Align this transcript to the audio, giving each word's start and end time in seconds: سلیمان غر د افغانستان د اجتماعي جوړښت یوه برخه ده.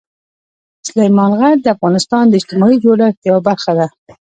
سلیمان 0.87 1.31
غر 1.39 1.53
د 1.61 1.65
افغانستان 1.75 2.23
د 2.27 2.33
اجتماعي 2.39 2.77
جوړښت 2.83 3.19
یوه 3.29 3.41
برخه 3.47 3.71
ده. 3.79 3.87